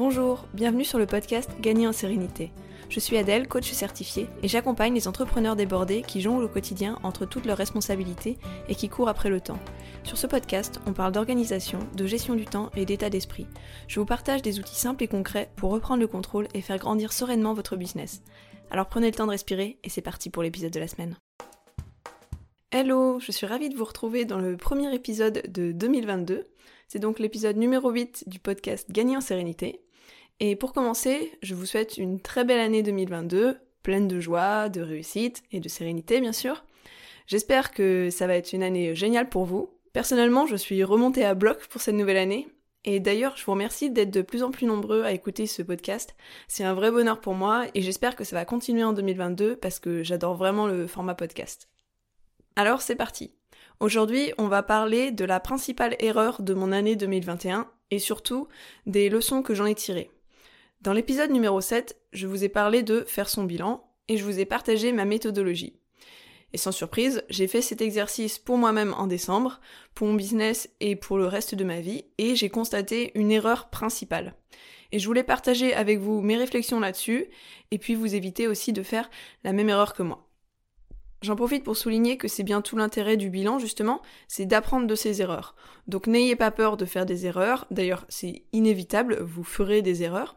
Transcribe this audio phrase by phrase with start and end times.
[0.00, 2.52] Bonjour, bienvenue sur le podcast Gagner en sérénité.
[2.88, 7.26] Je suis Adèle, coach certifiée, et j'accompagne les entrepreneurs débordés qui jonglent au quotidien entre
[7.26, 8.38] toutes leurs responsabilités
[8.70, 9.58] et qui courent après le temps.
[10.02, 13.46] Sur ce podcast, on parle d'organisation, de gestion du temps et d'état d'esprit.
[13.88, 17.12] Je vous partage des outils simples et concrets pour reprendre le contrôle et faire grandir
[17.12, 18.22] sereinement votre business.
[18.70, 21.14] Alors prenez le temps de respirer et c'est parti pour l'épisode de la semaine.
[22.72, 26.46] Hello, je suis ravie de vous retrouver dans le premier épisode de 2022.
[26.92, 29.80] C'est donc l'épisode numéro 8 du podcast Gagner en sérénité.
[30.40, 34.80] Et pour commencer, je vous souhaite une très belle année 2022, pleine de joie, de
[34.80, 36.64] réussite et de sérénité bien sûr.
[37.28, 39.70] J'espère que ça va être une année géniale pour vous.
[39.92, 42.48] Personnellement, je suis remontée à bloc pour cette nouvelle année.
[42.84, 46.16] Et d'ailleurs, je vous remercie d'être de plus en plus nombreux à écouter ce podcast.
[46.48, 49.78] C'est un vrai bonheur pour moi et j'espère que ça va continuer en 2022 parce
[49.78, 51.68] que j'adore vraiment le format podcast.
[52.56, 53.30] Alors c'est parti.
[53.80, 58.46] Aujourd'hui, on va parler de la principale erreur de mon année 2021 et surtout
[58.84, 60.10] des leçons que j'en ai tirées.
[60.82, 64.38] Dans l'épisode numéro 7, je vous ai parlé de faire son bilan et je vous
[64.38, 65.80] ai partagé ma méthodologie.
[66.52, 69.62] Et sans surprise, j'ai fait cet exercice pour moi-même en décembre,
[69.94, 73.70] pour mon business et pour le reste de ma vie, et j'ai constaté une erreur
[73.70, 74.34] principale.
[74.92, 77.28] Et je voulais partager avec vous mes réflexions là-dessus,
[77.70, 79.08] et puis vous éviter aussi de faire
[79.42, 80.29] la même erreur que moi.
[81.22, 84.94] J'en profite pour souligner que c'est bien tout l'intérêt du bilan, justement, c'est d'apprendre de
[84.94, 85.54] ses erreurs.
[85.86, 90.36] Donc n'ayez pas peur de faire des erreurs, d'ailleurs c'est inévitable, vous ferez des erreurs,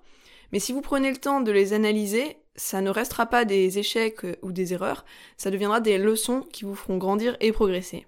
[0.52, 4.24] mais si vous prenez le temps de les analyser, ça ne restera pas des échecs
[4.26, 5.06] euh, ou des erreurs,
[5.38, 8.06] ça deviendra des leçons qui vous feront grandir et progresser.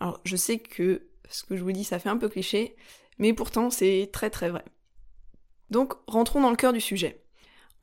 [0.00, 2.74] Alors je sais que ce que je vous dis ça fait un peu cliché,
[3.18, 4.64] mais pourtant c'est très très vrai.
[5.70, 7.23] Donc rentrons dans le cœur du sujet.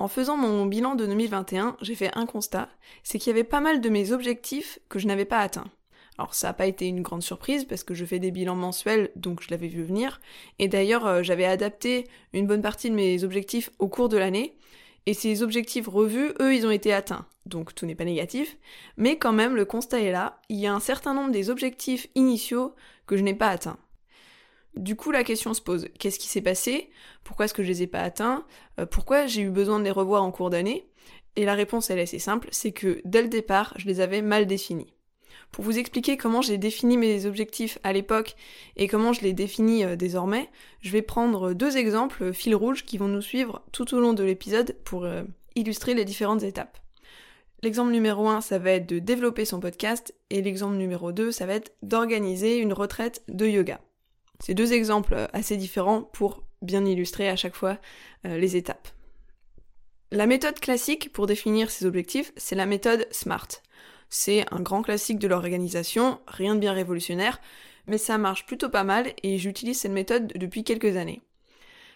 [0.02, 2.70] En faisant mon bilan de 2021, j'ai fait un constat,
[3.04, 5.70] c'est qu'il y avait pas mal de mes objectifs que je n'avais pas atteints.
[6.18, 9.12] Alors ça n'a pas été une grande surprise parce que je fais des bilans mensuels,
[9.16, 10.20] donc je l'avais vu venir.
[10.58, 14.56] Et d'ailleurs, euh, j'avais adapté une bonne partie de mes objectifs au cours de l'année.
[15.06, 17.28] Et ces objectifs revus, eux, ils ont été atteints.
[17.46, 18.58] Donc tout n'est pas négatif.
[18.98, 20.42] Mais quand même, le constat est là.
[20.50, 22.74] Il y a un certain nombre des objectifs initiaux
[23.06, 23.78] que je n'ai pas atteints.
[24.76, 26.90] Du coup, la question se pose, qu'est-ce qui s'est passé?
[27.24, 28.46] Pourquoi est-ce que je les ai pas atteints?
[28.80, 30.88] Euh, Pourquoi j'ai eu besoin de les revoir en cours d'année?
[31.36, 34.22] Et la réponse, elle est assez simple, c'est que dès le départ, je les avais
[34.22, 34.94] mal définis.
[35.52, 38.36] Pour vous expliquer comment j'ai défini mes objectifs à l'époque
[38.78, 40.50] et comment je les définis euh, désormais,
[40.82, 44.14] je vais prendre deux exemples euh, fil rouge qui vont nous suivre tout au long
[44.14, 45.06] de l'épisode pour
[45.56, 46.78] illustrer les différentes étapes.
[47.62, 51.46] L'exemple numéro 1, ça va être de développer son podcast et l'exemple numéro 2, ça
[51.46, 53.80] va être d'organiser une retraite de yoga.
[54.44, 57.78] C'est deux exemples assez différents pour bien illustrer à chaque fois
[58.24, 58.88] les étapes.
[60.12, 63.48] La méthode classique pour définir ses objectifs, c'est la méthode SMART.
[64.10, 67.40] C'est un grand classique de l'organisation, rien de bien révolutionnaire,
[67.88, 71.22] mais ça marche plutôt pas mal et j'utilise cette méthode depuis quelques années.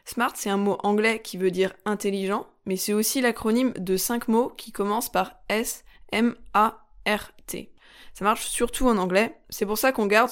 [0.06, 4.28] Smart, c'est un mot anglais qui veut dire intelligent, mais c'est aussi l'acronyme de cinq
[4.28, 7.72] mots qui commencent par S, M, A, R, T.
[8.18, 10.32] Ça marche surtout en anglais, c'est pour ça qu'on garde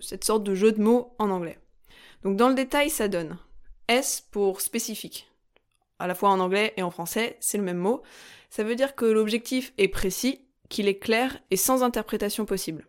[0.00, 1.58] cette sorte de jeu de mots en anglais.
[2.22, 3.36] Donc dans le détail, ça donne
[3.88, 5.28] S pour spécifique.
[5.98, 8.02] À la fois en anglais et en français, c'est le même mot.
[8.48, 12.86] Ça veut dire que l'objectif est précis, qu'il est clair et sans interprétation possible.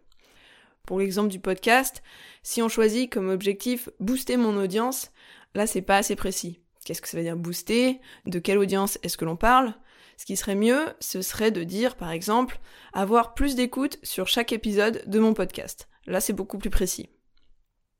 [0.85, 2.03] Pour l'exemple du podcast,
[2.43, 5.11] si on choisit comme objectif booster mon audience,
[5.55, 6.59] là c'est pas assez précis.
[6.85, 7.99] Qu'est-ce que ça veut dire booster?
[8.27, 9.73] De quelle audience est-ce que l'on parle?
[10.17, 12.59] Ce qui serait mieux, ce serait de dire par exemple
[12.91, 15.87] avoir plus d'écoute sur chaque épisode de mon podcast.
[16.05, 17.09] Là c'est beaucoup plus précis.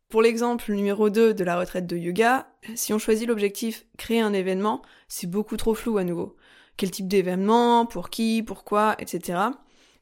[0.09, 4.33] Pour l'exemple numéro 2 de la retraite de yoga, si on choisit l'objectif créer un
[4.33, 6.37] événement, c'est beaucoup trop flou à nouveau.
[6.77, 9.39] Quel type d'événement, pour qui, pourquoi, etc.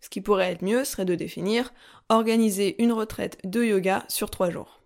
[0.01, 1.73] Ce qui pourrait être mieux serait de définir
[2.09, 4.81] organiser une retraite de yoga sur trois jours.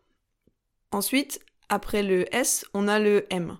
[0.91, 3.57] Ensuite, après le S, on a le M,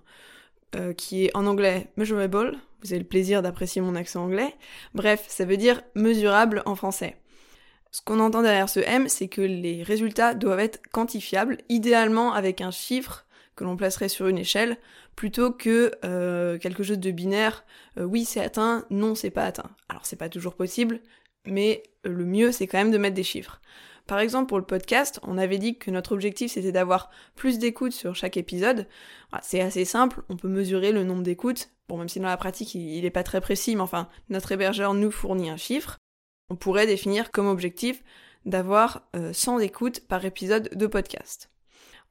[0.74, 2.58] euh, qui est en anglais measurable.
[2.82, 4.54] Vous avez le plaisir d'apprécier mon accent anglais.
[4.94, 7.16] Bref, ça veut dire mesurable en français.
[7.92, 12.60] Ce qu'on entend derrière ce M, c'est que les résultats doivent être quantifiables, idéalement avec
[12.60, 14.78] un chiffre que l'on placerait sur une échelle,
[15.16, 17.64] plutôt que euh, quelque chose de binaire.
[17.98, 19.70] Euh, oui, c'est atteint, non, c'est pas atteint.
[19.88, 21.00] Alors c'est pas toujours possible,
[21.44, 23.60] mais le mieux c'est quand même de mettre des chiffres.
[24.06, 27.92] Par exemple, pour le podcast, on avait dit que notre objectif c'était d'avoir plus d'écoutes
[27.92, 28.86] sur chaque épisode.
[29.42, 31.70] C'est assez simple, on peut mesurer le nombre d'écoutes.
[31.90, 34.94] Bon, même si dans la pratique il n'est pas très précis, mais enfin, notre hébergeur
[34.94, 35.96] nous fournit un chiffre.
[36.48, 38.04] On pourrait définir comme objectif
[38.44, 41.50] d'avoir 100 euh, écoutes par épisode de podcast.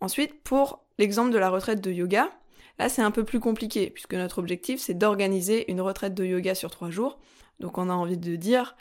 [0.02, 2.30] Ensuite, pour l'exemple de la retraite de yoga,
[2.78, 6.56] là c'est un peu plus compliqué, puisque notre objectif c'est d'organiser une retraite de yoga
[6.56, 7.18] sur 3 jours.
[7.62, 8.76] Donc on a envie de dire,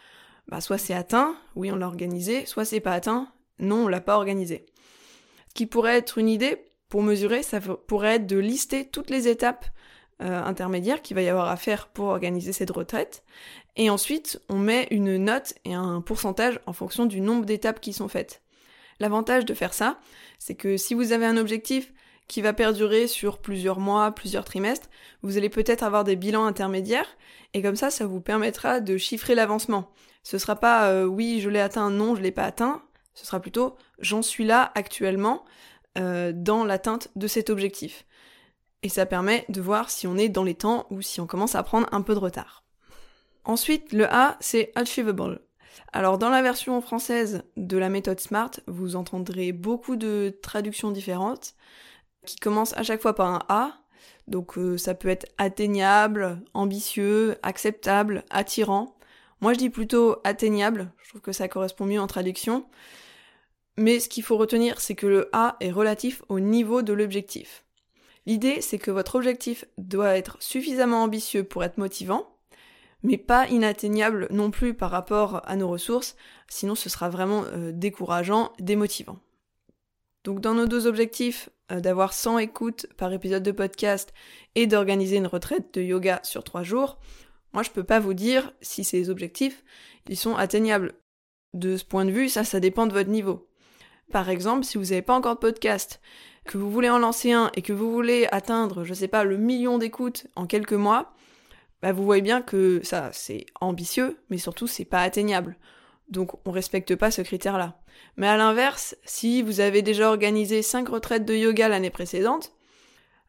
[0.49, 4.01] bah, soit c'est atteint, oui on l'a organisé, soit c'est pas atteint, non on l'a
[4.01, 4.67] pas organisé.
[5.51, 9.29] Ce qui pourrait être une idée pour mesurer, ça pourrait être de lister toutes les
[9.29, 9.65] étapes
[10.23, 13.23] euh, intermédiaires qu'il va y avoir à faire pour organiser cette retraite.
[13.76, 17.93] Et ensuite, on met une note et un pourcentage en fonction du nombre d'étapes qui
[17.93, 18.43] sont faites.
[19.00, 19.99] L'avantage de faire ça,
[20.38, 21.93] c'est que si vous avez un objectif
[22.26, 24.88] qui va perdurer sur plusieurs mois, plusieurs trimestres,
[25.23, 27.17] vous allez peut-être avoir des bilans intermédiaires,
[27.55, 29.93] et comme ça, ça vous permettra de chiffrer l'avancement.
[30.23, 32.82] Ce sera pas euh, oui, je l'ai atteint, non, je l'ai pas atteint.
[33.15, 35.44] Ce sera plutôt j'en suis là actuellement
[35.97, 38.05] euh, dans l'atteinte de cet objectif.
[38.83, 41.55] Et ça permet de voir si on est dans les temps ou si on commence
[41.55, 42.65] à prendre un peu de retard.
[43.45, 45.41] Ensuite, le A, c'est achievable.
[45.93, 51.55] Alors dans la version française de la méthode SMART, vous entendrez beaucoup de traductions différentes
[52.27, 53.73] qui commencent à chaque fois par un A.
[54.27, 58.97] Donc euh, ça peut être atteignable, ambitieux, acceptable, attirant.
[59.41, 62.67] Moi je dis plutôt atteignable, je trouve que ça correspond mieux en traduction.
[63.79, 67.65] Mais ce qu'il faut retenir, c'est que le A est relatif au niveau de l'objectif.
[68.29, 72.37] L'idée, c'est que votre objectif doit être suffisamment ambitieux pour être motivant,
[73.03, 76.15] mais pas inatteignable non plus par rapport à nos ressources,
[76.47, 79.19] sinon ce sera vraiment euh, décourageant, démotivant.
[80.25, 84.13] Donc dans nos deux objectifs, euh, d'avoir 100 écoutes par épisode de podcast
[84.57, 86.99] et d'organiser une retraite de yoga sur 3 jours,
[87.55, 89.65] moi je peux pas vous dire si ces objectifs,
[90.07, 90.93] ils sont atteignables.
[91.55, 93.49] De ce point de vue, ça, ça dépend de votre niveau.
[94.13, 96.03] Par exemple, si vous n'avez pas encore de podcast,
[96.49, 99.37] que vous voulez en lancer un et que vous voulez atteindre, je sais pas, le
[99.37, 101.12] million d'écoutes en quelques mois,
[101.83, 105.56] bah vous voyez bien que ça, c'est ambitieux, mais surtout, c'est pas atteignable.
[106.09, 107.79] Donc, on respecte pas ce critère-là.
[108.17, 112.53] Mais à l'inverse, si vous avez déjà organisé 5 retraites de yoga l'année précédente,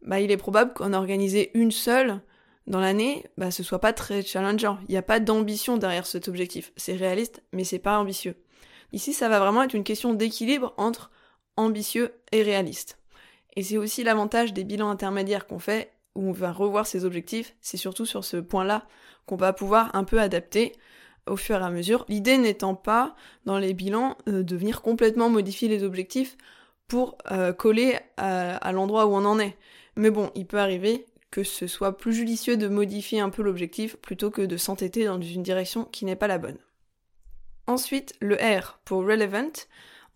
[0.02, 2.22] bah, il est probable qu'en organiser une seule
[2.68, 4.78] dans l'année, bah, ce soit pas très challengeant.
[4.88, 6.72] Il n'y a pas d'ambition derrière cet objectif.
[6.78, 8.36] C'est réaliste, mais c'est pas ambitieux.
[8.94, 11.12] Ici, ça va vraiment être une question d'équilibre entre
[11.58, 12.99] ambitieux et réaliste.
[13.60, 17.58] Et c'est aussi l'avantage des bilans intermédiaires qu'on fait où on va revoir ses objectifs,
[17.60, 18.88] c'est surtout sur ce point-là
[19.26, 20.72] qu'on va pouvoir un peu adapter
[21.28, 22.06] au fur et à mesure.
[22.08, 26.38] L'idée n'étant pas, dans les bilans, euh, de venir complètement modifier les objectifs
[26.88, 29.58] pour euh, coller à, l'endroit où on en est.
[29.98, 33.98] Mais bon, il peut arriver que ce soit plus judicieux de modifier un peu l'objectif
[33.98, 36.60] plutôt que de s'entêter dans une direction qui n'est pas la bonne.
[37.68, 39.52] Ensuite, le R pour relevant.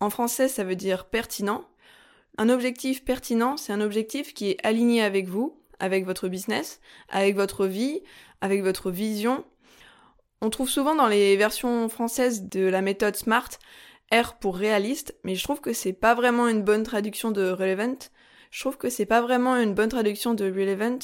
[0.00, 1.66] En français, ça veut dire pertinent.
[2.36, 7.36] Un objectif pertinent, c'est un objectif qui est aligné avec vous, avec votre business, avec
[7.36, 8.02] votre vie,
[8.40, 9.44] avec votre vision.
[10.40, 13.50] On trouve souvent dans les versions françaises de la méthode SMART
[14.12, 18.10] R pour réaliste, mais je trouve que c'est pas vraiment une bonne traduction de relevant.
[18.50, 20.98] Je trouve que c'est pas vraiment une bonne traduction de relevant.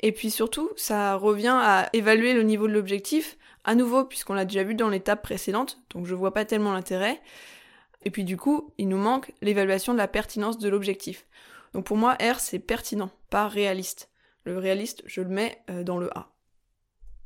[0.00, 4.44] Et puis surtout, ça revient à évaluer le niveau de l'objectif, à nouveau, puisqu'on l'a
[4.44, 7.20] déjà vu dans l'étape précédente, donc je vois pas tellement l'intérêt.
[8.04, 11.26] Et puis du coup, il nous manque l'évaluation de la pertinence de l'objectif.
[11.74, 14.10] Donc pour moi, R, c'est pertinent, pas réaliste.
[14.44, 16.32] Le réaliste, je le mets euh, dans le A.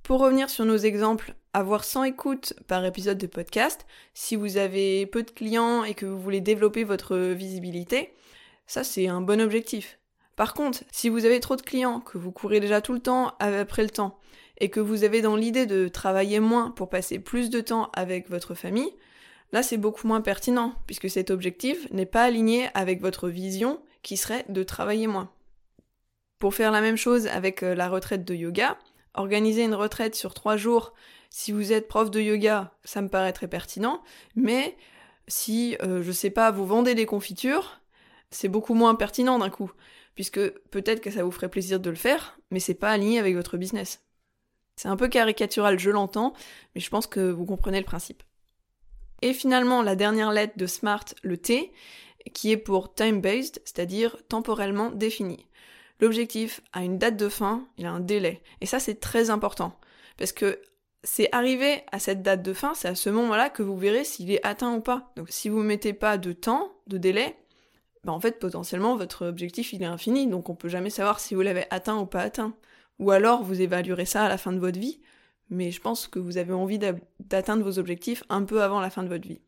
[0.02, 5.06] Pour revenir sur nos exemples, avoir 100 écoutes par épisode de podcast, si vous avez
[5.06, 8.12] peu de clients et que vous voulez développer votre visibilité,
[8.66, 9.98] ça c'est un bon objectif.
[10.36, 13.34] Par contre, si vous avez trop de clients, que vous courez déjà tout le temps
[13.38, 14.18] après le temps,
[14.58, 18.28] et que vous avez dans l'idée de travailler moins pour passer plus de temps avec
[18.28, 18.92] votre famille,
[19.52, 24.16] là c'est beaucoup moins pertinent, puisque cet objectif n'est pas aligné avec votre vision qui
[24.16, 25.30] serait de travailler moins.
[26.38, 28.78] Pour faire la même chose avec euh, la retraite de yoga,
[29.14, 30.92] organiser une retraite sur trois jours,
[31.30, 34.02] si vous êtes prof de yoga, ça me paraît très pertinent,
[34.36, 34.76] mais
[35.26, 37.80] si, euh, je sais pas, vous vendez des confitures,
[38.30, 39.72] c'est beaucoup moins pertinent d'un coup,
[40.14, 40.40] puisque
[40.70, 43.56] peut-être que ça vous ferait plaisir de le faire, mais c'est pas aligné avec votre
[43.56, 44.02] business.
[44.76, 46.34] C'est un peu caricatural, je l'entends,
[46.74, 48.22] mais je pense que vous comprenez le principe.
[49.22, 51.72] Et finalement, la dernière lettre de SMART, le T,
[52.32, 55.46] qui est pour time-based, c'est-à-dire temporellement défini.
[56.00, 58.42] L'objectif a une date de fin, il a un délai.
[58.60, 59.78] Et ça, c'est très important.
[60.16, 60.60] Parce que
[61.04, 64.30] c'est arrivé à cette date de fin, c'est à ce moment-là que vous verrez s'il
[64.30, 65.12] est atteint ou pas.
[65.16, 67.36] Donc si vous ne mettez pas de temps, de délai,
[68.04, 71.34] ben en fait potentiellement votre objectif il est infini, donc on peut jamais savoir si
[71.34, 72.54] vous l'avez atteint ou pas atteint.
[72.98, 75.00] Ou alors vous évaluerez ça à la fin de votre vie,
[75.50, 76.78] mais je pense que vous avez envie
[77.20, 79.40] d'atteindre vos objectifs un peu avant la fin de votre vie.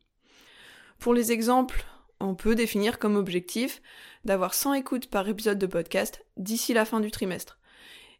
[0.99, 1.85] Pour les exemples
[2.19, 3.81] on peut définir comme objectif
[4.25, 7.59] d'avoir 100 écoutes par épisode de podcast d'ici la fin du trimestre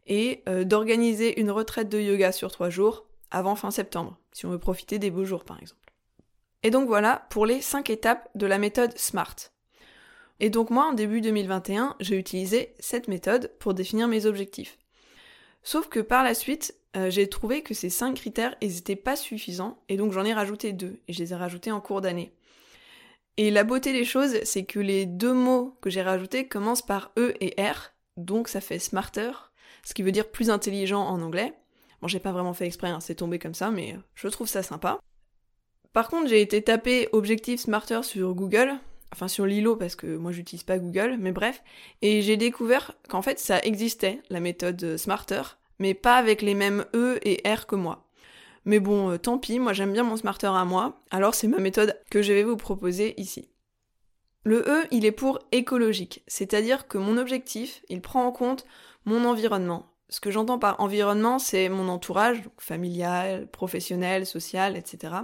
[0.06, 4.50] et euh, d'organiser une retraite de yoga sur 3 jours avant fin septembre, si on
[4.50, 5.92] veut profiter des beaux jours par exemple.
[6.62, 9.36] Et donc voilà pour les 5 étapes de la méthode SMART.
[10.40, 14.78] Et donc moi, en début 2021, j'ai utilisé cette méthode pour définir mes objectifs.
[15.62, 19.78] Sauf que par la suite, euh, j'ai trouvé que ces 5 critères, n'étaient pas suffisants,
[19.88, 22.32] et donc j'en ai rajouté deux, et je les ai rajoutés en cours d'année.
[23.36, 27.12] Et la beauté des choses, c'est que les deux mots que j'ai rajoutés commencent par
[27.18, 29.30] E et R, donc ça fait smarter.
[29.84, 31.54] ce qui veut dire plus intelligent en anglais.
[32.00, 34.62] Bon, j'ai pas vraiment fait exprès, hein, c'est tombé comme ça, mais je trouve ça
[34.62, 34.98] sympa.
[35.92, 38.78] Par contre, j'ai été taper Objectif Smarter sur Google,
[39.12, 41.62] enfin sur Lilo parce que moi j'utilise pas Google, mais bref,
[42.02, 45.42] et j'ai découvert qu'en fait ça existait, la méthode Smarter,
[45.78, 48.08] mais pas avec les mêmes E et R que moi.
[48.64, 51.58] Mais bon, euh, tant pis, moi j'aime bien mon Smarter à moi, alors c'est ma
[51.58, 53.48] méthode que je vais vous proposer ici.
[54.44, 58.66] Le E, il est pour écologique, c'est-à-dire que mon objectif, il prend en compte
[59.04, 59.92] mon environnement.
[60.10, 65.14] Ce que j'entends par environnement, c'est mon entourage, familial, professionnel, social, etc.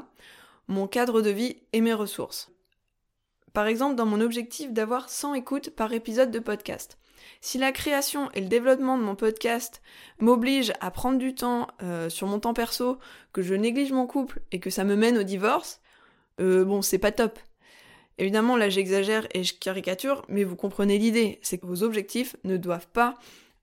[0.68, 2.53] Mon cadre de vie et mes ressources.
[3.54, 6.98] Par exemple, dans mon objectif d'avoir 100 écoutes par épisode de podcast.
[7.40, 9.80] Si la création et le développement de mon podcast
[10.18, 12.98] m'obligent à prendre du temps euh, sur mon temps perso,
[13.32, 15.80] que je néglige mon couple et que ça me mène au divorce,
[16.40, 17.38] euh, bon, c'est pas top.
[18.18, 22.56] Évidemment, là j'exagère et je caricature, mais vous comprenez l'idée, c'est que vos objectifs ne
[22.56, 23.14] doivent pas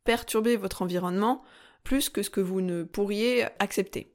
[0.06, 1.44] perturber votre environnement
[1.84, 4.14] plus que ce que vous ne pourriez accepter.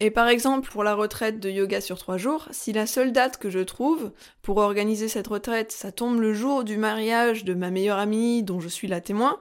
[0.00, 3.36] Et par exemple, pour la retraite de yoga sur trois jours, si la seule date
[3.36, 4.12] que je trouve
[4.42, 8.60] pour organiser cette retraite, ça tombe le jour du mariage de ma meilleure amie dont
[8.60, 9.40] je suis la témoin,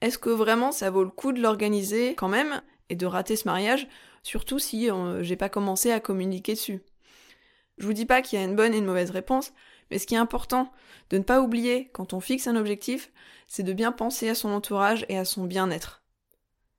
[0.00, 3.46] est-ce que vraiment ça vaut le coup de l'organiser quand même et de rater ce
[3.46, 3.86] mariage,
[4.22, 6.80] surtout si euh, j'ai pas commencé à communiquer dessus?
[7.76, 9.52] Je vous dis pas qu'il y a une bonne et une mauvaise réponse,
[9.90, 10.72] mais ce qui est important
[11.10, 13.12] de ne pas oublier quand on fixe un objectif,
[13.46, 16.01] c'est de bien penser à son entourage et à son bien-être.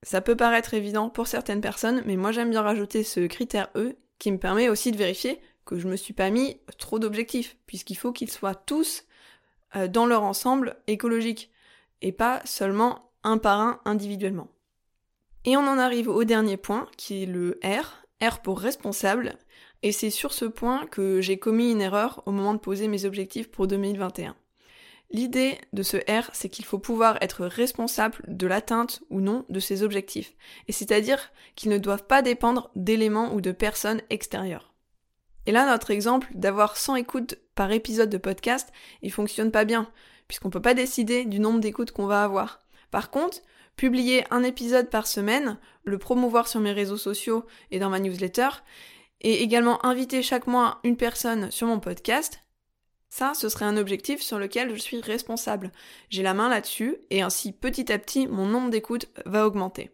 [0.04, 3.96] Ça peut paraître évident pour certaines personnes, mais moi j'aime bien rajouter ce critère E
[4.20, 7.96] qui me permet aussi de vérifier que je me suis pas mis trop d'objectifs, puisqu'il
[7.96, 9.06] faut qu'ils soient tous
[9.76, 11.52] euh, dans leur ensemble écologique,
[12.02, 14.50] et pas seulement un par un individuellement.
[15.46, 19.38] Et on en arrive au dernier point, qui est le R, R pour responsable,
[19.84, 23.06] et c'est sur ce point que j'ai commis une erreur au moment de poser mes
[23.06, 24.36] objectifs pour 2021.
[25.14, 29.60] L'idée de ce R, c'est qu'il faut pouvoir être responsable de l'atteinte ou non de
[29.60, 30.34] ses objectifs,
[30.68, 34.74] et c'est-à-dire qu'ils ne doivent pas dépendre d'éléments ou de personnes extérieures.
[35.46, 38.70] Et là, notre exemple d'avoir 100 écoutes par épisode de podcast,
[39.04, 39.88] il fonctionne pas bien,
[40.28, 42.60] puisqu'on peut pas décider du nombre d'écoutes qu'on va avoir.
[42.90, 43.42] Par contre,
[43.76, 48.50] publier un épisode par semaine, le promouvoir sur mes réseaux sociaux et dans ma newsletter,
[49.22, 52.43] et également inviter chaque mois une personne sur mon podcast,
[53.14, 55.72] ça, ce serait un objectif sur lequel je suis responsable.
[56.10, 59.92] J'ai la main là-dessus, et ainsi petit à petit, mon nombre d'écoutes va augmenter.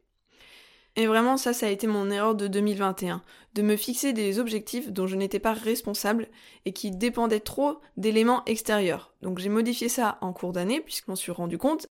[0.95, 3.21] Et vraiment, ça, ça a été mon erreur de 2021,
[3.55, 6.29] de me fixer des objectifs dont je n'étais pas responsable
[6.63, 9.13] et qui dépendaient trop d'éléments extérieurs.
[9.21, 11.87] Donc j'ai modifié ça en cours d'année, puisqu'on suis rendu compte.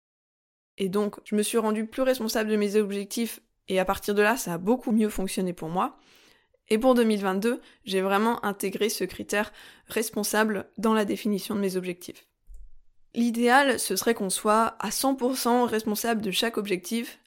[0.78, 4.22] Et donc, je me suis rendu plus responsable de mes objectifs, et à partir de
[4.22, 5.98] là, ça a beaucoup mieux fonctionné pour moi.
[6.70, 9.52] Et pour 2022, j'ai vraiment intégré ce critère
[9.86, 12.26] responsable dans la définition de mes objectifs.
[13.14, 17.18] L'idéal, ce serait qu'on soit à 100% responsable de chaque objectif,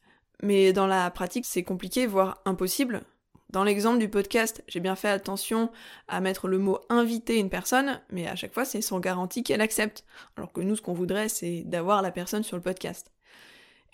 [0.43, 3.01] mais dans la pratique, c'est compliqué, voire impossible.
[3.49, 5.71] Dans l'exemple du podcast, j'ai bien fait attention
[6.07, 9.59] à mettre le mot inviter une personne, mais à chaque fois, c'est sans garantie qu'elle
[9.59, 10.05] accepte.
[10.37, 13.11] Alors que nous, ce qu'on voudrait, c'est d'avoir la personne sur le podcast.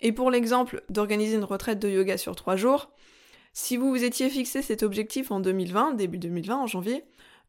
[0.00, 2.92] Et pour l'exemple d'organiser une retraite de yoga sur trois jours,
[3.60, 7.02] si vous vous étiez fixé cet objectif en 2020, début 2020, en janvier,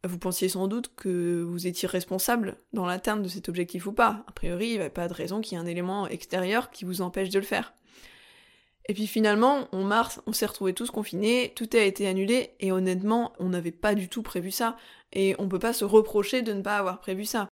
[0.03, 4.23] vous pensiez sans doute que vous étiez responsable dans l'atteinte de cet objectif ou pas.
[4.27, 6.83] A priori, il n'y avait pas de raison qu'il y ait un élément extérieur qui
[6.83, 7.75] vous empêche de le faire.
[8.87, 12.71] Et puis finalement, en mars, on s'est retrouvés tous confinés, tout a été annulé, et
[12.71, 14.77] honnêtement, on n'avait pas du tout prévu ça.
[15.13, 17.47] Et on peut pas se reprocher de ne pas avoir prévu ça.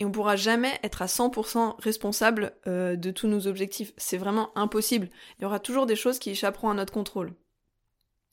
[0.00, 3.92] Et on pourra jamais être à 100% responsable euh, de tous nos objectifs.
[3.96, 5.10] C'est vraiment impossible.
[5.38, 7.34] Il y aura toujours des choses qui échapperont à notre contrôle.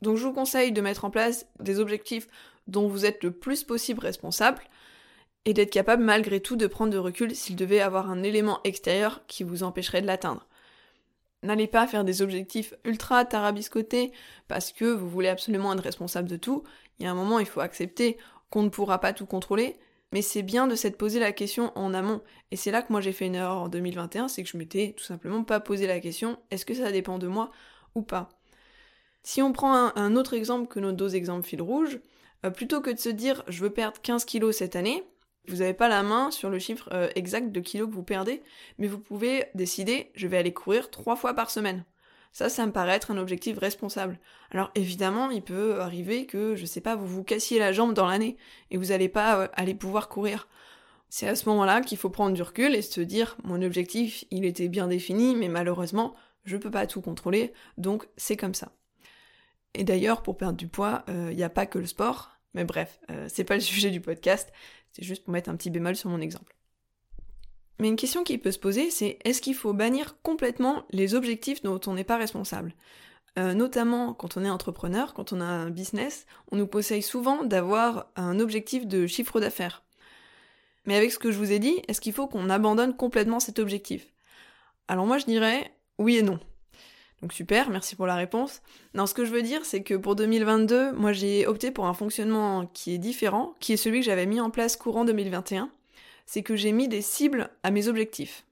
[0.05, 2.27] Donc je vous conseille de mettre en place des objectifs
[2.67, 4.61] dont vous êtes le plus possible responsable
[5.45, 9.25] et d'être capable malgré tout de prendre de recul s'il devait avoir un élément extérieur
[9.25, 10.47] qui vous empêcherait de l'atteindre.
[11.41, 14.11] N'allez pas faire des objectifs ultra tarabiscotés
[14.47, 16.61] parce que vous voulez absolument être responsable de tout.
[16.99, 18.19] Il y a un moment, il faut accepter
[18.51, 19.75] qu'on ne pourra pas tout contrôler,
[20.11, 22.21] mais c'est bien de s'être posé la question en amont.
[22.51, 24.93] Et c'est là que moi j'ai fait une erreur en 2021, c'est que je m'étais
[24.95, 27.49] tout simplement pas posé la question est-ce que ça dépend de moi
[27.95, 28.29] ou pas?
[29.25, 31.99] Si on prend un, autre exemple que nos deux exemples fil rouge,
[32.45, 35.03] euh, plutôt que de se dire je veux perdre 15 kilos cette année,
[35.47, 38.43] vous n'avez pas la main sur le chiffre euh, exact de kilos que vous perdez,
[38.77, 41.85] mais vous pouvez décider je vais aller courir trois fois par semaine.
[42.33, 44.19] Ça, ça me paraît être un objectif responsable.
[44.51, 48.05] Alors évidemment, il peut arriver que, je sais pas, vous vous cassiez la jambe dans
[48.05, 48.37] l'année
[48.69, 50.47] et vous n'allez pas euh, aller pouvoir courir.
[51.09, 54.45] C'est à ce moment-là qu'il faut prendre du recul et se dire mon objectif, il
[54.45, 56.13] était bien défini, mais malheureusement,
[56.43, 58.71] je peux pas tout contrôler, donc c'est comme ça.
[59.75, 62.31] Et d'ailleurs, pour perdre du poids, il euh, n'y a pas que le sport.
[62.53, 64.51] Mais bref, euh, c'est pas le sujet du podcast,
[64.93, 66.55] c'est juste pour mettre un petit bémol sur mon exemple.
[67.79, 71.61] Mais une question qui peut se poser, c'est est-ce qu'il faut bannir complètement les objectifs
[71.61, 72.73] dont on n'est pas responsable?
[73.37, 77.43] Euh, notamment quand on est entrepreneur, quand on a un business, on nous conseille souvent
[77.43, 79.83] d'avoir un objectif de chiffre d'affaires.
[80.85, 83.59] Mais avec ce que je vous ai dit, est-ce qu'il faut qu'on abandonne complètement cet
[83.59, 84.07] objectif?
[84.87, 86.39] Alors moi je dirais oui et non.
[87.25, 88.61] Donc super, merci pour la réponse.
[88.93, 91.95] Non, ce que je veux dire, c'est que pour 2022, moi j'ai opté pour un
[91.95, 95.71] fonctionnement qui est différent, qui est celui que j'avais mis en place courant 2021.
[96.27, 98.45] C'est que j'ai mis des cibles à mes objectifs.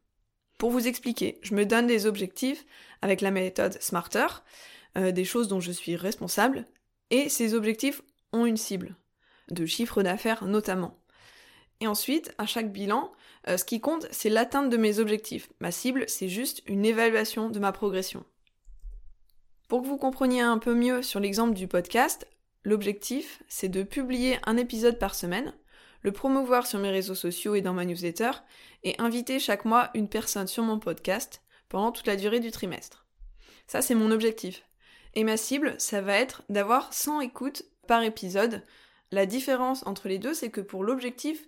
[0.58, 2.66] Pour vous expliquer, je me donne des objectifs
[3.04, 4.26] avec la méthode Smarter,
[4.98, 6.66] euh, des choses dont je suis responsable,
[7.12, 8.02] et ces objectifs
[8.32, 8.96] ont une cible,
[9.52, 10.98] de chiffre d'affaires notamment.
[11.80, 13.12] Et ensuite, à chaque bilan,
[13.48, 15.50] euh, ce qui compte, c'est l'atteinte de mes objectifs.
[15.60, 18.26] Ma cible, c'est juste une évaluation de ma progression.
[19.74, 22.28] Pour que vous compreniez un peu mieux sur l'exemple du podcast,
[22.64, 25.52] l'objectif, c'est de publier un épisode par semaine,
[26.04, 28.30] le promouvoir sur mes réseaux sociaux et dans ma newsletter,
[28.84, 33.08] et inviter chaque mois une personne sur mon podcast pendant toute la durée du trimestre.
[33.66, 34.62] Ça, c'est mon objectif.
[35.16, 38.62] Et ma cible, ça va être d'avoir 100 écoutes par épisode.
[39.10, 41.48] La différence entre les deux, c'est que pour l'objectif,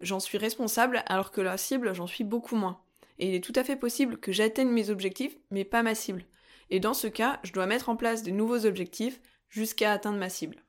[0.00, 2.80] j'en suis responsable, alors que la cible, j'en suis beaucoup moins.
[3.18, 6.24] Et il est tout à fait possible que j'atteigne mes objectifs, mais pas ma cible.
[6.70, 10.28] Et dans ce cas, je dois mettre en place de nouveaux objectifs jusqu'à atteindre ma
[10.28, 10.64] cible.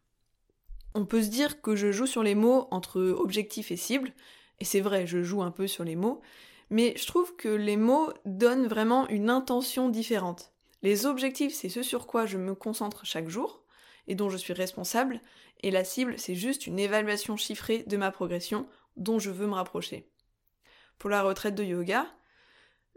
[0.95, 4.13] On peut se dire que je joue sur les mots entre objectif et cible,
[4.59, 6.21] et c'est vrai, je joue un peu sur les mots,
[6.69, 10.51] mais je trouve que les mots donnent vraiment une intention différente.
[10.81, 13.63] Les objectifs, c'est ce sur quoi je me concentre chaque jour
[14.07, 15.21] et dont je suis responsable,
[15.61, 19.53] et la cible, c'est juste une évaluation chiffrée de ma progression dont je veux me
[19.53, 20.09] rapprocher.
[20.97, 22.07] Pour la retraite de yoga,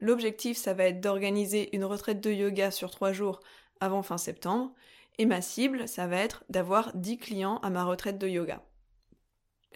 [0.02, 3.40] l'objectif, ça va être d'organiser une retraite de yoga sur trois jours
[3.80, 4.74] avant fin septembre,
[5.18, 8.62] et ma cible, ça va être d'avoir 10 clients à ma retraite de yoga.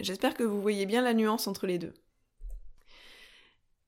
[0.01, 1.95] J'espère que vous voyez bien la nuance entre les deux.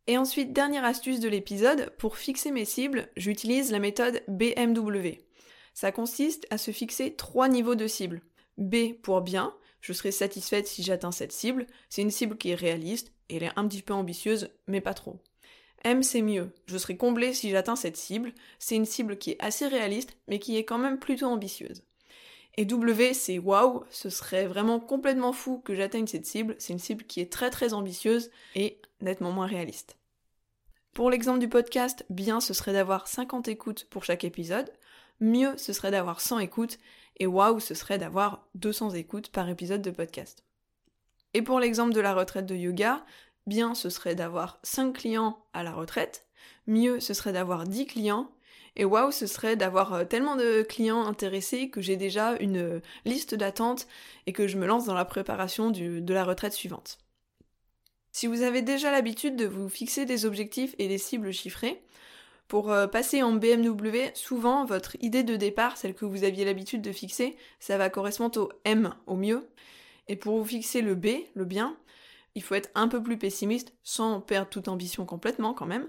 [0.07, 5.19] Et ensuite, dernière astuce de l'épisode, pour fixer mes cibles, j'utilise la méthode BMW.
[5.75, 8.23] Ça consiste à se fixer trois niveaux de cibles.
[8.57, 12.55] B pour bien, je serai satisfaite si j'atteins cette cible, c'est une cible qui est
[12.55, 15.21] réaliste, et elle est un petit peu ambitieuse, mais pas trop.
[15.85, 19.43] M c'est mieux, je serai comblée si j'atteins cette cible, c'est une cible qui est
[19.43, 21.83] assez réaliste, mais qui est quand même plutôt ambitieuse.
[22.57, 26.81] Et W c'est waouh, ce serait vraiment complètement fou que j'atteigne cette cible, c'est une
[26.81, 29.97] cible qui est très très ambitieuse et nettement moins réaliste.
[30.93, 34.73] Pour l'exemple du podcast, bien ce serait d'avoir 50 écoutes pour chaque épisode,
[35.21, 36.79] mieux ce serait d'avoir 100 écoutes,
[37.21, 40.43] et waouh ce serait d'avoir 200 écoutes par épisode de podcast.
[41.35, 43.05] Et pour l'exemple de la retraite de yoga,
[43.49, 46.27] bien ce serait d'avoir 5 clients à la retraite,
[46.67, 48.31] mieux ce serait d'avoir 10 clients,
[48.77, 53.35] et waouh ce serait d'avoir euh, tellement de clients intéressés que j'ai déjà une liste
[53.35, 53.89] d'attente
[54.27, 56.99] et que je me lance dans la préparation de la retraite suivante.
[58.13, 61.83] Si vous avez déjà l'habitude de vous fixer des objectifs et des cibles chiffrées,
[62.49, 66.81] pour euh, passer en BMW, souvent votre idée de départ, celle que vous aviez l'habitude
[66.81, 69.47] de fixer, ça va correspondre au M au mieux.
[70.09, 71.77] Et pour vous fixer le B, le bien,
[72.35, 75.89] il faut être un peu plus pessimiste sans perdre toute ambition complètement quand même.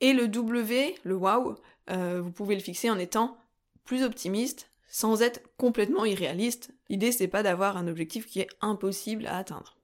[0.00, 1.54] Et le W, le wow,
[1.90, 3.36] euh, vous pouvez le fixer en étant
[3.84, 6.70] plus optimiste sans être complètement irréaliste.
[6.88, 9.76] L'idée c'est pas d'avoir un objectif qui est impossible à atteindre.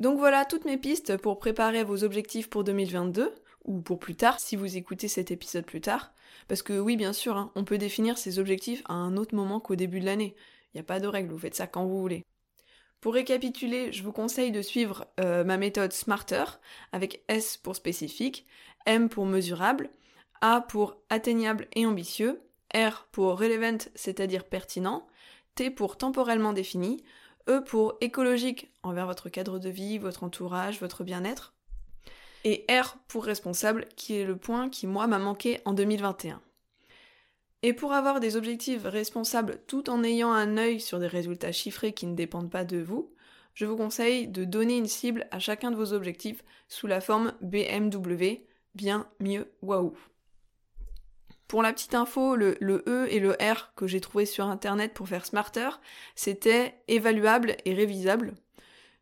[0.00, 3.34] Donc voilà toutes mes pistes pour préparer vos objectifs pour 2022,
[3.68, 6.12] ou pour plus tard si vous écoutez cet épisode plus tard.
[6.48, 9.60] Parce que oui, bien sûr, hein, on peut définir ses objectifs à un autre moment
[9.60, 10.34] qu'au début de l'année.
[10.72, 12.24] Il n'y a pas de règle, vous faites ça quand vous voulez.
[13.00, 16.44] Pour récapituler, je vous conseille de suivre euh, ma méthode Smarter,
[16.92, 18.44] avec S pour spécifique,
[18.86, 19.90] M pour mesurable,
[20.40, 22.40] A pour atteignable et ambitieux,
[22.74, 25.06] R pour relevant, c'est-à-dire pertinent,
[25.54, 27.04] T pour temporellement défini,
[27.48, 31.54] E pour écologique envers votre cadre de vie, votre entourage, votre bien-être.
[32.44, 36.40] Et R pour responsable, qui est le point qui, moi, m'a manqué en 2021.
[37.62, 41.92] Et pour avoir des objectifs responsables tout en ayant un œil sur des résultats chiffrés
[41.92, 43.12] qui ne dépendent pas de vous,
[43.54, 47.32] je vous conseille de donner une cible à chacun de vos objectifs sous la forme
[47.40, 48.44] BMW,
[48.76, 49.96] bien, mieux, waouh.
[51.48, 55.08] Pour la petite info, le, E et le R que j'ai trouvé sur internet pour
[55.08, 55.70] faire smarter,
[56.14, 58.34] c'était évaluable et révisable.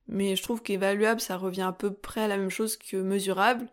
[0.08, 3.66] Mais je trouve qu'évaluable, ça revient à peu près à la même chose que mesurable.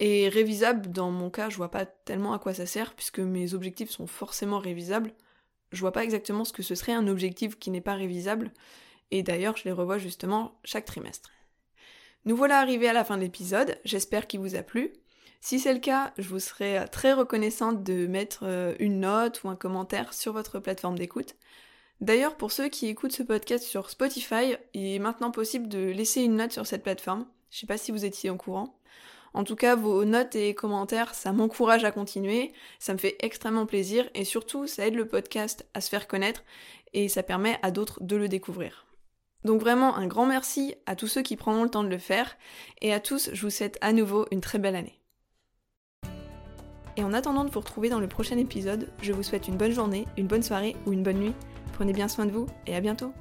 [0.00, 3.54] Et révisable, dans mon cas, je vois pas tellement à quoi ça sert, puisque mes
[3.54, 5.12] objectifs sont forcément révisables.
[5.72, 8.52] Je vois pas exactement ce que ce serait un objectif qui n'est pas révisable.
[9.10, 11.30] Et d'ailleurs, je les revois justement chaque trimestre.
[12.24, 14.92] Nous voilà arrivés à la fin de l'épisode, j'espère qu'il vous a plu.
[15.40, 19.48] Si c'est le cas, je vous serais très reconnaissante de mettre euh, une note ou
[19.48, 21.36] un commentaire sur votre plateforme d'écoute.
[22.00, 26.22] D'ailleurs, pour ceux qui écoutent ce podcast sur Spotify, il est maintenant possible de laisser
[26.22, 27.26] une note sur cette plateforme.
[27.50, 28.77] Je sais pas si vous étiez au courant.
[29.34, 33.66] En tout cas, vos notes et commentaires, ça m'encourage à continuer, ça me fait extrêmement
[33.66, 36.44] plaisir et surtout, ça aide le podcast à se faire connaître
[36.94, 38.86] et ça permet à d'autres de le découvrir.
[39.44, 42.36] Donc vraiment un grand merci à tous ceux qui prendront le temps de le faire
[42.80, 44.98] et à tous, je vous souhaite à nouveau une très belle année.
[46.96, 49.70] Et en attendant de vous retrouver dans le prochain épisode, je vous souhaite une bonne
[49.70, 51.34] journée, une bonne soirée ou une bonne nuit.
[51.74, 53.12] Prenez bien soin de vous et à bientôt